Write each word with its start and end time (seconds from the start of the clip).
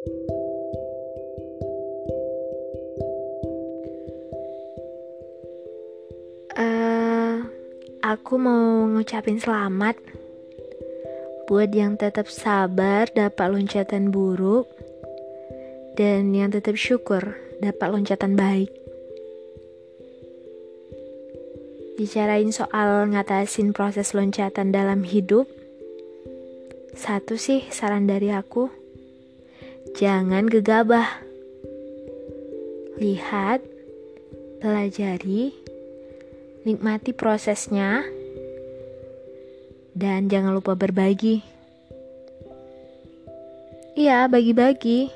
Uh, 0.00 0.16
aku 8.00 8.40
mau 8.40 8.88
ngucapin 8.88 9.36
selamat 9.36 10.00
buat 11.44 11.68
yang 11.76 12.00
tetap 12.00 12.32
sabar 12.32 13.12
dapat 13.12 13.52
loncatan 13.52 14.08
buruk 14.08 14.72
dan 16.00 16.32
yang 16.32 16.48
tetap 16.48 16.80
syukur 16.80 17.36
dapat 17.60 17.92
loncatan 17.92 18.40
baik. 18.40 18.72
Bicarain 22.00 22.48
soal 22.48 23.04
ngatasin 23.12 23.76
proses 23.76 24.16
loncatan 24.16 24.72
dalam 24.72 25.04
hidup. 25.04 25.44
Satu 26.96 27.36
sih 27.36 27.68
saran 27.68 28.08
dari 28.08 28.32
aku. 28.32 28.79
Jangan 30.00 30.48
gegabah. 30.48 31.20
Lihat, 32.96 33.60
pelajari, 34.64 35.52
nikmati 36.64 37.12
prosesnya, 37.12 38.00
dan 39.92 40.32
jangan 40.32 40.56
lupa 40.56 40.72
berbagi. 40.72 41.44
Iya, 43.92 44.24
bagi-bagi. 44.24 45.12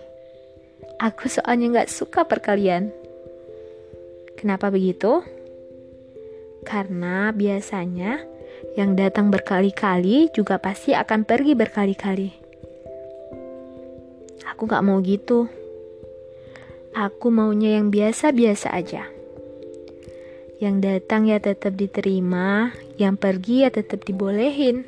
Aku 1.00 1.32
soalnya 1.32 1.80
gak 1.80 1.88
suka 1.88 2.28
perkalian. 2.28 2.92
Kenapa 4.36 4.68
begitu? 4.68 5.24
Karena 6.60 7.32
biasanya 7.32 8.20
yang 8.76 8.92
datang 9.00 9.32
berkali-kali 9.32 10.28
juga 10.36 10.60
pasti 10.60 10.92
akan 10.92 11.24
pergi 11.24 11.56
berkali-kali. 11.56 12.43
Aku 14.52 14.68
gak 14.68 14.84
mau 14.84 15.00
gitu. 15.00 15.48
Aku 16.94 17.32
maunya 17.32 17.80
yang 17.80 17.90
biasa-biasa 17.90 18.70
aja. 18.70 19.08
Yang 20.62 20.76
datang 20.80 21.26
ya 21.26 21.42
tetap 21.42 21.74
diterima, 21.74 22.70
yang 23.00 23.18
pergi 23.18 23.66
ya 23.66 23.70
tetap 23.74 24.06
dibolehin. 24.06 24.86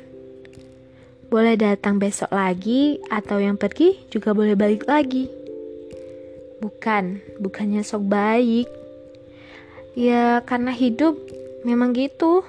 Boleh 1.27 1.59
datang 1.59 1.99
besok 1.99 2.31
lagi, 2.31 3.03
atau 3.11 3.43
yang 3.43 3.59
pergi 3.59 3.99
juga 4.07 4.31
boleh 4.31 4.55
balik 4.55 4.87
lagi. 4.87 5.27
Bukan, 6.63 7.19
bukannya 7.43 7.83
sok 7.83 8.07
baik. 8.07 8.71
Ya, 9.99 10.39
karena 10.47 10.71
hidup 10.71 11.19
memang 11.67 11.91
gitu. 11.91 12.47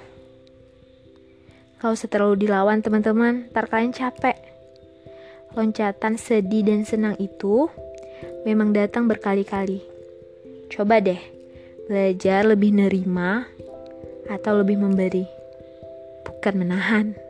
Kalau 1.83 1.95
terlalu 1.99 2.47
dilawan 2.47 2.79
teman-teman, 2.79 3.51
ntar 3.51 3.67
kalian 3.67 3.91
capek. 3.91 4.39
Loncatan 5.53 6.17
sedih 6.17 6.65
dan 6.65 6.83
senang 6.83 7.17
itu 7.21 7.69
memang 8.49 8.73
datang 8.73 9.07
berkali-kali. 9.07 9.85
Coba 10.69 11.01
deh, 11.01 11.21
belajar 11.89 12.45
lebih 12.45 12.77
nerima 12.77 13.49
atau 14.29 14.61
lebih 14.61 14.77
memberi, 14.81 15.25
bukan 16.25 16.55
menahan. 16.57 17.28